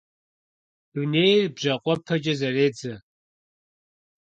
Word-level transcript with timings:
Дунейр 0.93 1.45
бжьакъуэпэкӀэ 1.55 2.33
зэредзэ. 2.39 2.93